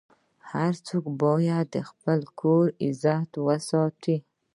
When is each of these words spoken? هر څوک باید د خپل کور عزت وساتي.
هر 0.51 0.73
څوک 0.87 1.05
باید 1.21 1.65
د 1.75 1.77
خپل 1.89 2.19
کور 2.39 2.65
عزت 2.85 3.31
وساتي. 3.47 4.17